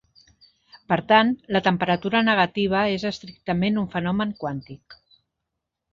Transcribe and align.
Per 0.93 0.97
tant, 1.11 1.29
la 1.57 1.61
temperatura 1.67 2.23
negativa 2.29 2.81
és 2.97 3.07
estrictament 3.13 3.81
un 3.83 3.89
fenomen 3.97 4.37
quàntic. 4.43 4.99